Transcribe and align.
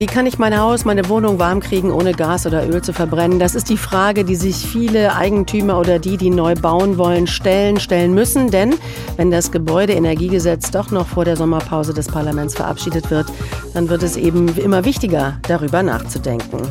Wie 0.00 0.06
kann 0.06 0.26
ich 0.26 0.38
mein 0.38 0.56
Haus, 0.56 0.84
meine 0.84 1.08
Wohnung 1.08 1.40
warm 1.40 1.58
kriegen, 1.58 1.90
ohne 1.90 2.12
Gas 2.12 2.46
oder 2.46 2.68
Öl 2.68 2.80
zu 2.82 2.92
verbrennen? 2.92 3.40
Das 3.40 3.56
ist 3.56 3.68
die 3.68 3.76
Frage, 3.76 4.24
die 4.24 4.36
sich 4.36 4.54
viele 4.54 5.16
Eigentümer 5.16 5.76
oder 5.76 5.98
die, 5.98 6.16
die 6.16 6.30
neu 6.30 6.54
bauen 6.54 6.98
wollen, 6.98 7.26
stellen, 7.26 7.80
stellen 7.80 8.14
müssen. 8.14 8.52
Denn 8.52 8.76
wenn 9.16 9.32
das 9.32 9.50
Gebäudeenergiegesetz 9.50 10.70
doch 10.70 10.92
noch 10.92 11.08
vor 11.08 11.24
der 11.24 11.34
Sommerpause 11.34 11.94
des 11.94 12.06
Parlaments 12.06 12.54
verabschiedet 12.54 13.10
wird, 13.10 13.26
dann 13.74 13.88
wird 13.88 14.04
es 14.04 14.16
eben 14.16 14.56
immer 14.56 14.84
wichtiger, 14.84 15.40
darüber 15.48 15.82
nachzudenken. 15.82 16.70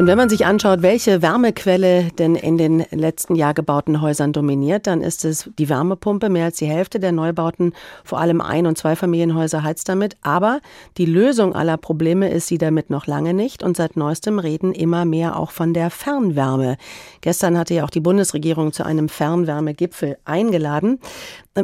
Und 0.00 0.06
wenn 0.06 0.16
man 0.16 0.30
sich 0.30 0.46
anschaut, 0.46 0.80
welche 0.80 1.20
Wärmequelle 1.20 2.04
denn 2.18 2.34
in 2.34 2.56
den 2.56 2.86
letzten 2.90 3.34
Jahr 3.34 3.52
gebauten 3.52 4.00
Häusern 4.00 4.32
dominiert, 4.32 4.86
dann 4.86 5.02
ist 5.02 5.26
es 5.26 5.50
die 5.58 5.68
Wärmepumpe. 5.68 6.30
Mehr 6.30 6.46
als 6.46 6.56
die 6.56 6.64
Hälfte 6.64 7.00
der 7.00 7.12
Neubauten, 7.12 7.74
vor 8.02 8.18
allem 8.18 8.40
Ein- 8.40 8.66
und 8.66 8.78
Zweifamilienhäuser, 8.78 9.62
heizt 9.62 9.90
damit. 9.90 10.16
Aber 10.22 10.60
die 10.96 11.04
Lösung 11.04 11.54
aller 11.54 11.76
Probleme 11.76 12.30
ist 12.30 12.46
sie 12.46 12.56
damit 12.56 12.88
noch 12.88 13.06
lange 13.06 13.34
nicht. 13.34 13.62
Und 13.62 13.76
seit 13.76 13.98
neuestem 13.98 14.38
reden 14.38 14.72
immer 14.72 15.04
mehr 15.04 15.38
auch 15.38 15.50
von 15.50 15.74
der 15.74 15.90
Fernwärme. 15.90 16.78
Gestern 17.20 17.58
hatte 17.58 17.74
ja 17.74 17.84
auch 17.84 17.90
die 17.90 18.00
Bundesregierung 18.00 18.72
zu 18.72 18.86
einem 18.86 19.10
Fernwärmegipfel 19.10 20.16
eingeladen. 20.24 20.98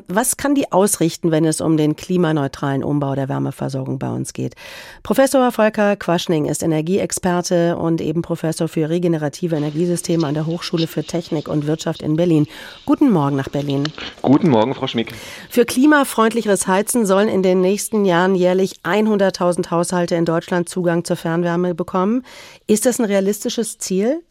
Was 0.09 0.37
kann 0.37 0.55
die 0.55 0.73
ausrichten, 0.73 1.31
wenn 1.31 1.45
es 1.45 1.61
um 1.61 1.77
den 1.77 1.95
klimaneutralen 1.95 2.83
Umbau 2.83 3.15
der 3.15 3.29
Wärmeversorgung 3.29 3.99
bei 3.99 4.11
uns 4.11 4.33
geht? 4.33 4.57
Professor 5.05 5.53
Volker 5.53 5.95
Quaschning 5.97 6.47
ist 6.47 6.65
Energieexperte 6.65 7.77
und 7.77 8.01
eben 8.01 8.21
Professor 8.27 8.67
für 8.67 8.91
regenerative 8.91 9.55
Energiesysteme 9.55 10.27
an 10.27 10.35
der 10.35 10.47
Hochschule 10.47 10.89
für 10.89 11.05
Technik 11.05 11.49
und 11.49 11.67
Wirtschaft 11.67 12.03
in 12.03 12.17
Berlin. 12.17 12.47
Guten 12.85 13.11
Morgen 13.11 13.37
nach 13.37 13.49
Berlin. 13.49 13.85
Guten 14.21 14.51
Morgen, 14.51 14.75
Frau 14.75 14.89
Schmick. 14.89 15.15
Für 15.49 15.65
klimafreundlicheres 15.65 16.67
Heizen 16.67 17.07
sollen 17.07 17.29
in 17.29 17.45
den 17.45 17.61
nächsten 17.61 18.05
Jahren 18.05 18.35
jährlich 18.35 18.81
100.000 18.83 19.71
Haushalte 19.71 20.17
in 20.17 20.25
Deutschland 20.25 20.69
Zugang 20.69 21.05
zur 21.05 21.17
Fernwärme 21.17 21.75
bekommen. 21.75 22.25
Ist 22.67 22.85
das 22.85 22.99
ein 22.99 23.05
realistisches 23.05 23.79
Ziel? 23.79 24.23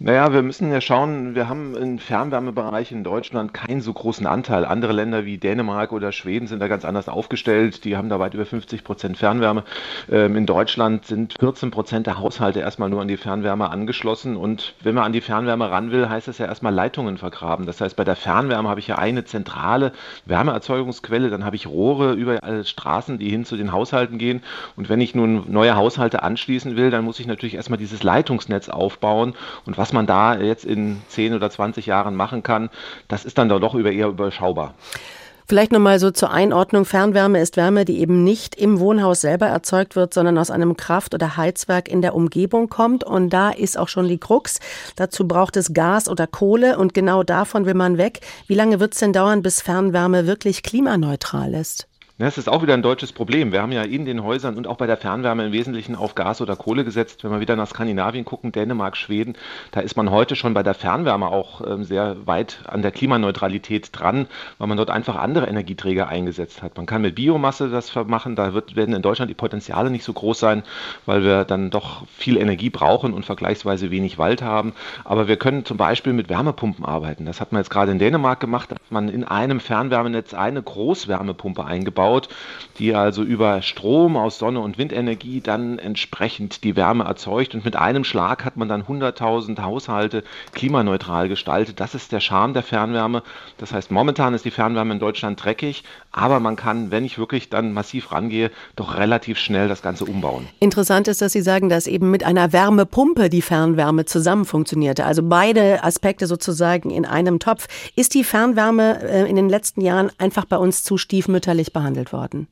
Naja, 0.00 0.32
wir 0.32 0.42
müssen 0.42 0.72
ja 0.72 0.80
schauen, 0.80 1.36
wir 1.36 1.48
haben 1.48 1.76
im 1.76 1.98
Fernwärmebereich 1.98 2.90
in 2.90 3.04
Deutschland 3.04 3.54
keinen 3.54 3.80
so 3.80 3.92
großen 3.92 4.26
Anteil. 4.26 4.64
Andere 4.64 4.92
Länder 4.92 5.24
wie 5.24 5.38
Dänemark 5.38 5.92
oder 5.92 6.10
Schweden 6.10 6.48
sind 6.48 6.58
da 6.58 6.66
ganz 6.66 6.84
anders 6.84 7.08
aufgestellt. 7.08 7.84
Die 7.84 7.96
haben 7.96 8.08
da 8.08 8.18
weit 8.18 8.34
über 8.34 8.44
50 8.44 8.82
Prozent 8.82 9.16
Fernwärme. 9.16 9.62
Ähm, 10.10 10.36
in 10.36 10.46
Deutschland 10.46 11.06
sind 11.06 11.36
14 11.38 11.70
Prozent 11.70 12.08
der 12.08 12.18
Haushalte 12.18 12.58
erstmal 12.58 12.90
nur 12.90 13.00
an 13.00 13.08
die 13.08 13.16
Fernwärme 13.16 13.70
angeschlossen. 13.70 14.36
Und 14.36 14.74
wenn 14.82 14.96
man 14.96 15.04
an 15.04 15.12
die 15.12 15.20
Fernwärme 15.20 15.70
ran 15.70 15.92
will, 15.92 16.08
heißt 16.08 16.26
das 16.26 16.38
ja 16.38 16.46
erstmal 16.46 16.74
Leitungen 16.74 17.16
vergraben. 17.16 17.64
Das 17.64 17.80
heißt, 17.80 17.94
bei 17.94 18.04
der 18.04 18.16
Fernwärme 18.16 18.68
habe 18.68 18.80
ich 18.80 18.88
ja 18.88 18.98
eine 18.98 19.24
zentrale 19.24 19.92
Wärmeerzeugungsquelle. 20.26 21.30
Dann 21.30 21.44
habe 21.44 21.54
ich 21.54 21.68
Rohre 21.68 22.14
über 22.14 22.42
alle 22.42 22.64
Straßen, 22.64 23.18
die 23.18 23.30
hin 23.30 23.44
zu 23.44 23.56
den 23.56 23.70
Haushalten 23.70 24.18
gehen. 24.18 24.42
Und 24.74 24.88
wenn 24.88 25.00
ich 25.00 25.14
nun 25.14 25.44
neue 25.50 25.76
Haushalte 25.76 26.24
anschließen 26.24 26.76
will, 26.76 26.90
dann 26.90 27.04
muss 27.04 27.20
ich 27.20 27.26
natürlich 27.28 27.54
erstmal 27.54 27.78
dieses 27.78 28.02
Leitungsnetz 28.02 28.68
aufbauen. 28.68 29.34
Und 29.66 29.78
was 29.78 29.92
man 29.92 30.06
da 30.06 30.36
jetzt 30.38 30.64
in 30.64 31.02
10 31.08 31.34
oder 31.34 31.50
20 31.50 31.86
Jahren 31.86 32.14
machen 32.14 32.42
kann, 32.42 32.70
das 33.08 33.24
ist 33.24 33.38
dann 33.38 33.48
doch 33.48 33.74
über 33.74 33.92
eher 33.92 34.08
überschaubar. 34.08 34.74
Vielleicht 35.46 35.72
nochmal 35.72 35.98
so 35.98 36.10
zur 36.10 36.30
Einordnung. 36.30 36.86
Fernwärme 36.86 37.38
ist 37.38 37.58
Wärme, 37.58 37.84
die 37.84 37.98
eben 37.98 38.24
nicht 38.24 38.54
im 38.54 38.80
Wohnhaus 38.80 39.20
selber 39.20 39.46
erzeugt 39.46 39.94
wird, 39.94 40.14
sondern 40.14 40.38
aus 40.38 40.50
einem 40.50 40.74
Kraft- 40.78 41.12
oder 41.12 41.36
Heizwerk 41.36 41.88
in 41.88 42.00
der 42.00 42.14
Umgebung 42.14 42.70
kommt. 42.70 43.04
Und 43.04 43.28
da 43.28 43.50
ist 43.50 43.76
auch 43.76 43.88
schon 43.88 44.08
die 44.08 44.16
Krux. 44.16 44.58
Dazu 44.96 45.28
braucht 45.28 45.58
es 45.58 45.74
Gas 45.74 46.08
oder 46.08 46.26
Kohle 46.26 46.78
und 46.78 46.94
genau 46.94 47.22
davon 47.22 47.66
will 47.66 47.74
man 47.74 47.98
weg. 47.98 48.20
Wie 48.46 48.54
lange 48.54 48.80
wird 48.80 48.94
es 48.94 49.00
denn 49.00 49.12
dauern, 49.12 49.42
bis 49.42 49.60
Fernwärme 49.60 50.26
wirklich 50.26 50.62
klimaneutral 50.62 51.52
ist? 51.52 51.88
Das 52.16 52.38
ist 52.38 52.48
auch 52.48 52.62
wieder 52.62 52.74
ein 52.74 52.82
deutsches 52.82 53.10
Problem. 53.10 53.50
Wir 53.50 53.60
haben 53.60 53.72
ja 53.72 53.82
in 53.82 54.04
den 54.04 54.22
Häusern 54.22 54.56
und 54.56 54.68
auch 54.68 54.76
bei 54.76 54.86
der 54.86 54.96
Fernwärme 54.96 55.46
im 55.46 55.52
Wesentlichen 55.52 55.96
auf 55.96 56.14
Gas 56.14 56.40
oder 56.40 56.54
Kohle 56.54 56.84
gesetzt. 56.84 57.24
Wenn 57.24 57.32
wir 57.32 57.40
wieder 57.40 57.56
nach 57.56 57.66
Skandinavien 57.66 58.24
gucken, 58.24 58.52
Dänemark, 58.52 58.96
Schweden, 58.96 59.34
da 59.72 59.80
ist 59.80 59.96
man 59.96 60.12
heute 60.12 60.36
schon 60.36 60.54
bei 60.54 60.62
der 60.62 60.74
Fernwärme 60.74 61.26
auch 61.26 61.66
ähm, 61.66 61.82
sehr 61.82 62.24
weit 62.24 62.60
an 62.68 62.82
der 62.82 62.92
Klimaneutralität 62.92 63.88
dran, 63.90 64.28
weil 64.58 64.68
man 64.68 64.76
dort 64.76 64.90
einfach 64.90 65.16
andere 65.16 65.48
Energieträger 65.48 66.06
eingesetzt 66.06 66.62
hat. 66.62 66.76
Man 66.76 66.86
kann 66.86 67.02
mit 67.02 67.16
Biomasse 67.16 67.68
das 67.68 67.92
machen, 68.06 68.36
da 68.36 68.54
wird, 68.54 68.76
werden 68.76 68.94
in 68.94 69.02
Deutschland 69.02 69.28
die 69.28 69.34
Potenziale 69.34 69.90
nicht 69.90 70.04
so 70.04 70.12
groß 70.12 70.38
sein, 70.38 70.62
weil 71.06 71.24
wir 71.24 71.44
dann 71.44 71.70
doch 71.70 72.06
viel 72.06 72.36
Energie 72.36 72.70
brauchen 72.70 73.12
und 73.12 73.26
vergleichsweise 73.26 73.90
wenig 73.90 74.18
Wald 74.18 74.40
haben. 74.40 74.72
Aber 75.02 75.26
wir 75.26 75.36
können 75.36 75.64
zum 75.64 75.78
Beispiel 75.78 76.12
mit 76.12 76.28
Wärmepumpen 76.28 76.84
arbeiten. 76.84 77.26
Das 77.26 77.40
hat 77.40 77.50
man 77.50 77.60
jetzt 77.60 77.70
gerade 77.70 77.90
in 77.90 77.98
Dänemark 77.98 78.38
gemacht, 78.38 78.70
da 78.70 78.76
hat 78.76 78.90
man 78.90 79.08
in 79.08 79.24
einem 79.24 79.58
Fernwärmenetz 79.58 80.32
eine 80.32 80.62
Großwärmepumpe 80.62 81.64
eingebaut 81.64 82.03
gebaut, 82.04 82.28
die 82.78 82.94
also 82.94 83.22
über 83.22 83.62
Strom 83.62 84.16
aus 84.16 84.38
Sonne- 84.38 84.60
und 84.60 84.78
Windenergie 84.78 85.40
dann 85.40 85.78
entsprechend 85.78 86.64
die 86.64 86.76
Wärme 86.76 87.04
erzeugt. 87.04 87.54
Und 87.54 87.64
mit 87.64 87.76
einem 87.76 88.04
Schlag 88.04 88.44
hat 88.44 88.56
man 88.56 88.68
dann 88.68 88.82
100.000 88.82 89.62
Haushalte 89.62 90.24
klimaneutral 90.52 91.28
gestaltet. 91.28 91.78
Das 91.78 91.94
ist 91.94 92.12
der 92.12 92.20
Charme 92.20 92.52
der 92.52 92.62
Fernwärme. 92.62 93.22
Das 93.58 93.72
heißt, 93.72 93.90
momentan 93.90 94.34
ist 94.34 94.44
die 94.44 94.50
Fernwärme 94.50 94.94
in 94.94 94.98
Deutschland 94.98 95.42
dreckig, 95.42 95.84
aber 96.10 96.40
man 96.40 96.56
kann, 96.56 96.90
wenn 96.90 97.04
ich 97.04 97.18
wirklich 97.18 97.48
dann 97.48 97.72
massiv 97.72 98.12
rangehe, 98.12 98.50
doch 98.76 98.96
relativ 98.96 99.38
schnell 99.38 99.68
das 99.68 99.82
Ganze 99.82 100.04
umbauen. 100.04 100.48
Interessant 100.60 101.08
ist, 101.08 101.22
dass 101.22 101.32
Sie 101.32 101.42
sagen, 101.42 101.68
dass 101.68 101.86
eben 101.86 102.10
mit 102.10 102.24
einer 102.24 102.52
Wärmepumpe 102.52 103.30
die 103.30 103.42
Fernwärme 103.42 104.04
zusammen 104.04 104.44
funktionierte. 104.44 105.04
Also 105.04 105.22
beide 105.22 105.84
Aspekte 105.84 106.26
sozusagen 106.26 106.90
in 106.90 107.06
einem 107.06 107.38
Topf. 107.38 107.68
Ist 107.94 108.14
die 108.14 108.24
Fernwärme 108.24 109.00
äh, 109.02 109.30
in 109.30 109.36
den 109.36 109.48
letzten 109.48 109.80
Jahren 109.80 110.10
einfach 110.18 110.44
bei 110.44 110.56
uns 110.56 110.82
zu 110.82 110.98
stiefmütterlich 110.98 111.72
behandelt? 111.72 111.93
Behandelt 111.94 112.12
worden? 112.12 112.48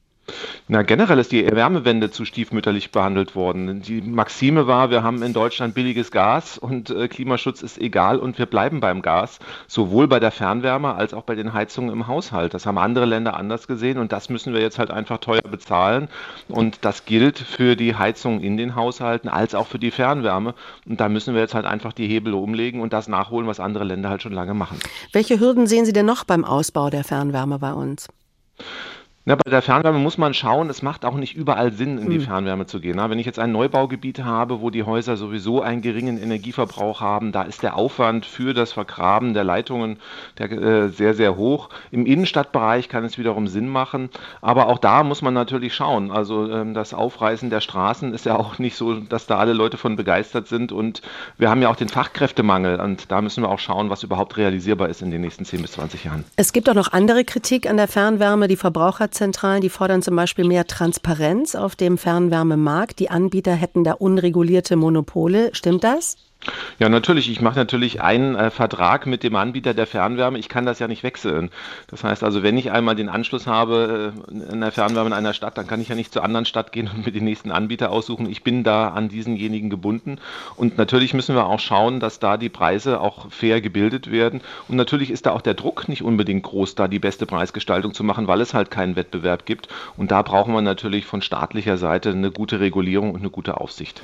Na, 0.68 0.82
generell 0.82 1.18
ist 1.18 1.32
die 1.32 1.44
Wärmewende 1.44 2.12
zu 2.12 2.24
stiefmütterlich 2.24 2.92
behandelt 2.92 3.34
worden. 3.34 3.82
Die 3.82 4.00
Maxime 4.00 4.68
war, 4.68 4.90
wir 4.90 5.02
haben 5.02 5.20
in 5.20 5.32
Deutschland 5.32 5.74
billiges 5.74 6.12
Gas 6.12 6.58
und 6.58 6.90
äh, 6.90 7.08
Klimaschutz 7.08 7.60
ist 7.60 7.76
egal 7.76 8.20
und 8.20 8.38
wir 8.38 8.46
bleiben 8.46 8.78
beim 8.78 9.02
Gas, 9.02 9.40
sowohl 9.66 10.06
bei 10.06 10.20
der 10.20 10.30
Fernwärme 10.30 10.94
als 10.94 11.12
auch 11.12 11.24
bei 11.24 11.34
den 11.34 11.52
Heizungen 11.52 11.90
im 11.90 12.06
Haushalt. 12.06 12.54
Das 12.54 12.66
haben 12.66 12.78
andere 12.78 13.04
Länder 13.04 13.36
anders 13.36 13.66
gesehen 13.66 13.98
und 13.98 14.12
das 14.12 14.28
müssen 14.28 14.54
wir 14.54 14.60
jetzt 14.60 14.78
halt 14.78 14.92
einfach 14.92 15.18
teuer 15.18 15.42
bezahlen. 15.42 16.08
Und 16.48 16.84
das 16.84 17.04
gilt 17.04 17.40
für 17.40 17.74
die 17.74 17.96
Heizung 17.96 18.40
in 18.40 18.56
den 18.56 18.76
Haushalten 18.76 19.28
als 19.28 19.56
auch 19.56 19.66
für 19.66 19.80
die 19.80 19.90
Fernwärme. 19.90 20.54
Und 20.86 21.00
da 21.00 21.08
müssen 21.08 21.34
wir 21.34 21.40
jetzt 21.40 21.54
halt 21.54 21.66
einfach 21.66 21.92
die 21.92 22.06
Hebel 22.06 22.32
umlegen 22.34 22.80
und 22.80 22.92
das 22.92 23.08
nachholen, 23.08 23.48
was 23.48 23.58
andere 23.58 23.82
Länder 23.82 24.08
halt 24.08 24.22
schon 24.22 24.32
lange 24.32 24.54
machen. 24.54 24.78
Welche 25.12 25.40
Hürden 25.40 25.66
sehen 25.66 25.84
Sie 25.84 25.92
denn 25.92 26.06
noch 26.06 26.22
beim 26.22 26.44
Ausbau 26.44 26.90
der 26.90 27.02
Fernwärme 27.02 27.58
bei 27.58 27.72
uns? 27.72 28.06
Na, 29.24 29.36
bei 29.36 29.48
der 29.48 29.62
Fernwärme 29.62 30.00
muss 30.00 30.18
man 30.18 30.34
schauen, 30.34 30.68
es 30.68 30.82
macht 30.82 31.04
auch 31.04 31.14
nicht 31.14 31.36
überall 31.36 31.72
Sinn, 31.72 31.96
in 31.96 32.10
die 32.10 32.16
hm. 32.16 32.24
Fernwärme 32.24 32.66
zu 32.66 32.80
gehen. 32.80 32.96
Na, 32.96 33.08
wenn 33.08 33.20
ich 33.20 33.26
jetzt 33.26 33.38
ein 33.38 33.52
Neubaugebiet 33.52 34.24
habe, 34.24 34.60
wo 34.60 34.70
die 34.70 34.82
Häuser 34.82 35.16
sowieso 35.16 35.62
einen 35.62 35.80
geringen 35.80 36.20
Energieverbrauch 36.20 37.00
haben, 37.00 37.30
da 37.30 37.42
ist 37.42 37.62
der 37.62 37.76
Aufwand 37.76 38.26
für 38.26 38.52
das 38.52 38.72
Vergraben 38.72 39.32
der 39.32 39.44
Leitungen 39.44 39.98
der, 40.38 40.50
äh, 40.50 40.88
sehr, 40.88 41.14
sehr 41.14 41.36
hoch. 41.36 41.68
Im 41.92 42.04
Innenstadtbereich 42.04 42.88
kann 42.88 43.04
es 43.04 43.16
wiederum 43.16 43.46
Sinn 43.46 43.68
machen, 43.68 44.10
aber 44.40 44.66
auch 44.66 44.78
da 44.80 45.04
muss 45.04 45.22
man 45.22 45.34
natürlich 45.34 45.72
schauen. 45.72 46.10
Also 46.10 46.50
ähm, 46.50 46.74
das 46.74 46.92
Aufreißen 46.92 47.48
der 47.48 47.60
Straßen 47.60 48.12
ist 48.14 48.26
ja 48.26 48.34
auch 48.34 48.58
nicht 48.58 48.74
so, 48.74 48.94
dass 48.96 49.28
da 49.28 49.38
alle 49.38 49.52
Leute 49.52 49.76
von 49.76 49.94
begeistert 49.94 50.48
sind 50.48 50.72
und 50.72 51.00
wir 51.38 51.48
haben 51.48 51.62
ja 51.62 51.68
auch 51.68 51.76
den 51.76 51.88
Fachkräftemangel 51.88 52.80
und 52.80 53.12
da 53.12 53.22
müssen 53.22 53.44
wir 53.44 53.50
auch 53.50 53.60
schauen, 53.60 53.88
was 53.88 54.02
überhaupt 54.02 54.36
realisierbar 54.36 54.88
ist 54.88 55.00
in 55.00 55.12
den 55.12 55.20
nächsten 55.20 55.44
10 55.44 55.62
bis 55.62 55.72
20 55.72 56.02
Jahren. 56.02 56.24
Es 56.34 56.52
gibt 56.52 56.68
auch 56.68 56.74
noch 56.74 56.92
andere 56.92 57.24
Kritik 57.24 57.70
an 57.70 57.76
der 57.76 57.86
Fernwärme, 57.86 58.48
die 58.48 58.56
Verbraucher 58.56 59.11
Verbraucherzentralen, 59.12 59.60
die 59.60 59.68
fordern 59.68 60.02
zum 60.02 60.16
Beispiel 60.16 60.44
mehr 60.44 60.66
Transparenz 60.66 61.54
auf 61.54 61.76
dem 61.76 61.98
Fernwärmemarkt. 61.98 62.98
Die 62.98 63.10
Anbieter 63.10 63.52
hätten 63.52 63.84
da 63.84 63.92
unregulierte 63.92 64.76
Monopole. 64.76 65.50
Stimmt 65.54 65.84
das? 65.84 66.16
Ja, 66.78 66.88
natürlich. 66.88 67.30
Ich 67.30 67.40
mache 67.40 67.56
natürlich 67.56 68.02
einen 68.02 68.34
äh, 68.34 68.50
Vertrag 68.50 69.06
mit 69.06 69.22
dem 69.22 69.36
Anbieter 69.36 69.74
der 69.74 69.86
Fernwärme. 69.86 70.38
Ich 70.38 70.48
kann 70.48 70.66
das 70.66 70.80
ja 70.80 70.88
nicht 70.88 71.04
wechseln. 71.04 71.50
Das 71.86 72.02
heißt 72.02 72.24
also, 72.24 72.42
wenn 72.42 72.56
ich 72.56 72.72
einmal 72.72 72.96
den 72.96 73.08
Anschluss 73.08 73.46
habe 73.46 74.12
äh, 74.28 74.52
in 74.52 74.60
der 74.60 74.72
Fernwärme 74.72 75.08
in 75.08 75.12
einer 75.12 75.34
Stadt, 75.34 75.56
dann 75.56 75.68
kann 75.68 75.80
ich 75.80 75.88
ja 75.88 75.94
nicht 75.94 76.12
zur 76.12 76.24
anderen 76.24 76.44
Stadt 76.44 76.72
gehen 76.72 76.90
und 76.92 77.06
mir 77.06 77.12
den 77.12 77.24
nächsten 77.24 77.52
Anbieter 77.52 77.90
aussuchen. 77.90 78.28
Ich 78.28 78.42
bin 78.42 78.64
da 78.64 78.88
an 78.88 79.08
diesenjenigen 79.08 79.70
gebunden. 79.70 80.18
Und 80.56 80.78
natürlich 80.78 81.14
müssen 81.14 81.36
wir 81.36 81.46
auch 81.46 81.60
schauen, 81.60 82.00
dass 82.00 82.18
da 82.18 82.36
die 82.36 82.48
Preise 82.48 83.00
auch 83.00 83.30
fair 83.30 83.60
gebildet 83.60 84.10
werden. 84.10 84.40
Und 84.66 84.76
natürlich 84.76 85.10
ist 85.10 85.26
da 85.26 85.32
auch 85.32 85.42
der 85.42 85.54
Druck 85.54 85.88
nicht 85.88 86.02
unbedingt 86.02 86.42
groß, 86.42 86.74
da 86.74 86.88
die 86.88 86.98
beste 86.98 87.26
Preisgestaltung 87.26 87.94
zu 87.94 88.02
machen, 88.02 88.26
weil 88.26 88.40
es 88.40 88.54
halt 88.54 88.70
keinen 88.70 88.96
Wettbewerb 88.96 89.46
gibt. 89.46 89.68
Und 89.96 90.10
da 90.10 90.22
brauchen 90.22 90.52
wir 90.52 90.62
natürlich 90.62 91.06
von 91.06 91.22
staatlicher 91.22 91.76
Seite 91.76 92.10
eine 92.10 92.32
gute 92.32 92.58
Regulierung 92.58 93.12
und 93.12 93.20
eine 93.20 93.30
gute 93.30 93.60
Aufsicht. 93.60 94.02